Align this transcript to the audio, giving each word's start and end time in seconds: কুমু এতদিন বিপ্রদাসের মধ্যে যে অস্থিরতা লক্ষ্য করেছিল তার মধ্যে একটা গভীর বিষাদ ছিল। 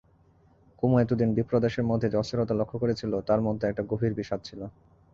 কুমু 0.79 0.95
এতদিন 0.99 1.29
বিপ্রদাসের 1.33 1.85
মধ্যে 1.85 2.07
যে 2.09 2.17
অস্থিরতা 2.17 2.53
লক্ষ্য 2.53 2.77
করেছিল 2.79 3.11
তার 3.21 3.39
মধ্যে 3.41 3.65
একটা 3.67 3.83
গভীর 3.89 4.13
বিষাদ 4.13 4.39
ছিল। 4.43 4.61